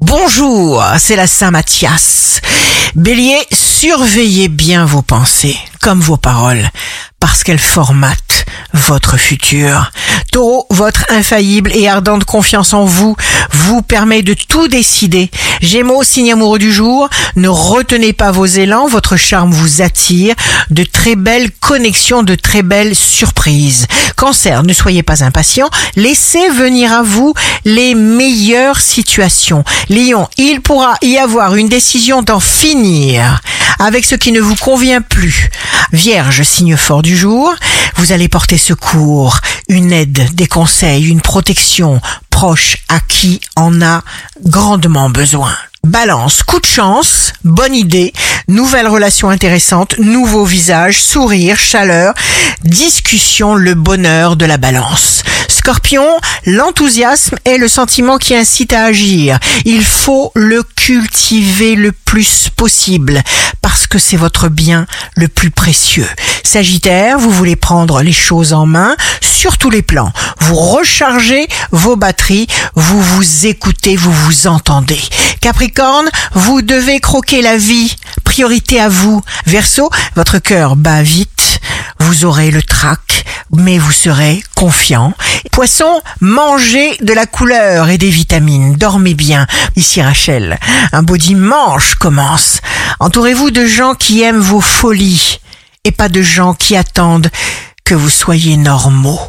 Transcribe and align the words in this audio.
Bonjour, 0.00 0.82
c'est 0.98 1.14
la 1.14 1.26
Saint 1.26 1.50
Mathias. 1.50 2.40
Bélier, 2.94 3.38
surveillez 3.52 4.48
bien 4.48 4.86
vos 4.86 5.02
pensées, 5.02 5.58
comme 5.82 6.00
vos 6.00 6.16
paroles, 6.16 6.70
parce 7.20 7.44
qu'elles 7.44 7.58
formatent 7.58 8.46
votre 8.72 9.18
futur. 9.18 9.92
Taureau, 10.32 10.66
votre 10.70 11.04
infaillible 11.10 11.70
et 11.74 11.86
ardente 11.86 12.24
confiance 12.24 12.72
en 12.72 12.86
vous 12.86 13.14
vous 13.60 13.82
permet 13.82 14.22
de 14.22 14.34
tout 14.34 14.68
décider. 14.68 15.30
Gémeaux, 15.60 16.02
signe 16.02 16.32
amoureux 16.32 16.58
du 16.58 16.72
jour, 16.72 17.08
ne 17.36 17.48
retenez 17.48 18.12
pas 18.12 18.30
vos 18.32 18.46
élans, 18.46 18.88
votre 18.88 19.16
charme 19.16 19.52
vous 19.52 19.82
attire, 19.82 20.34
de 20.70 20.84
très 20.84 21.14
belles 21.14 21.50
connexions, 21.50 22.22
de 22.22 22.34
très 22.34 22.62
belles 22.62 22.96
surprises. 22.96 23.86
Cancer, 24.16 24.62
ne 24.62 24.72
soyez 24.72 25.02
pas 25.02 25.24
impatient, 25.24 25.68
laissez 25.96 26.48
venir 26.50 26.92
à 26.92 27.02
vous 27.02 27.34
les 27.64 27.94
meilleures 27.94 28.80
situations. 28.80 29.64
Lion, 29.88 30.28
il 30.38 30.60
pourra 30.60 30.94
y 31.02 31.18
avoir 31.18 31.54
une 31.54 31.68
décision 31.68 32.22
d'en 32.22 32.40
finir 32.40 33.40
avec 33.78 34.04
ce 34.04 34.14
qui 34.14 34.32
ne 34.32 34.40
vous 34.40 34.56
convient 34.56 35.00
plus. 35.00 35.50
Vierge, 35.92 36.42
signe 36.42 36.76
fort 36.76 37.02
du 37.02 37.16
jour, 37.16 37.54
vous 37.96 38.12
allez 38.12 38.28
porter 38.28 38.58
secours, 38.58 39.38
une 39.68 39.92
aide, 39.92 40.34
des 40.34 40.46
conseils, 40.46 41.08
une 41.08 41.20
protection 41.20 42.00
proche 42.40 42.78
à 42.88 43.00
qui 43.00 43.38
en 43.54 43.82
a 43.82 44.02
grandement 44.42 45.10
besoin. 45.10 45.52
Balance, 45.84 46.42
coup 46.42 46.58
de 46.58 46.64
chance, 46.64 47.34
bonne 47.44 47.74
idée, 47.74 48.14
nouvelle 48.48 48.88
relation 48.88 49.28
intéressante, 49.28 49.98
nouveau 49.98 50.46
visage, 50.46 51.02
sourire, 51.02 51.58
chaleur, 51.58 52.14
discussion, 52.64 53.54
le 53.56 53.74
bonheur 53.74 54.36
de 54.36 54.46
la 54.46 54.56
balance. 54.56 55.22
Scorpion, 55.48 56.06
l'enthousiasme 56.46 57.36
est 57.44 57.58
le 57.58 57.68
sentiment 57.68 58.16
qui 58.16 58.34
incite 58.34 58.72
à 58.72 58.84
agir. 58.84 59.38
Il 59.66 59.84
faut 59.84 60.32
le 60.34 60.62
cultiver 60.62 61.74
le 61.74 61.92
plus 61.92 62.48
possible 62.56 63.22
parce 63.60 63.86
que 63.86 63.98
c'est 63.98 64.16
votre 64.16 64.48
bien 64.48 64.86
le 65.14 65.28
plus 65.28 65.50
précieux. 65.50 66.08
Sagittaire, 66.44 67.18
vous 67.18 67.30
voulez 67.30 67.56
prendre 67.56 68.02
les 68.02 68.12
choses 68.12 68.52
en 68.52 68.66
main 68.66 68.96
sur 69.20 69.58
tous 69.58 69.70
les 69.70 69.82
plans. 69.82 70.12
Vous 70.40 70.54
rechargez 70.54 71.48
vos 71.70 71.96
batteries, 71.96 72.46
vous 72.74 73.00
vous 73.00 73.46
écoutez, 73.46 73.96
vous 73.96 74.12
vous 74.12 74.46
entendez. 74.46 75.00
Capricorne, 75.40 76.10
vous 76.32 76.62
devez 76.62 77.00
croquer 77.00 77.42
la 77.42 77.56
vie. 77.56 77.96
Priorité 78.24 78.80
à 78.80 78.88
vous. 78.88 79.22
Verseau, 79.46 79.90
votre 80.14 80.38
cœur 80.38 80.76
bat 80.76 81.02
vite. 81.02 81.60
Vous 81.98 82.24
aurez 82.24 82.50
le 82.50 82.62
trac, 82.62 83.24
mais 83.52 83.78
vous 83.78 83.92
serez 83.92 84.42
confiant. 84.54 85.12
Poisson, 85.52 86.00
mangez 86.20 86.96
de 87.00 87.12
la 87.12 87.26
couleur 87.26 87.88
et 87.88 87.98
des 87.98 88.10
vitamines. 88.10 88.74
Dormez 88.74 89.14
bien. 89.14 89.46
Ici 89.76 90.00
Rachel, 90.00 90.58
un 90.92 91.02
beau 91.02 91.16
dimanche 91.16 91.94
commence. 91.96 92.60
Entourez-vous 93.00 93.50
de 93.50 93.66
gens 93.66 93.94
qui 93.94 94.22
aiment 94.22 94.40
vos 94.40 94.60
folies 94.60 95.39
et 95.84 95.92
pas 95.92 96.08
de 96.08 96.22
gens 96.22 96.54
qui 96.54 96.76
attendent 96.76 97.30
que 97.84 97.94
vous 97.94 98.10
soyez 98.10 98.56
normaux. 98.56 99.20